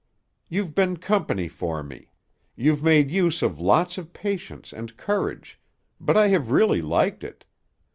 [0.49, 2.09] "You've been company for me.
[2.55, 5.59] You've made use of lots of patience and courage,
[5.99, 7.45] but I have really liked it.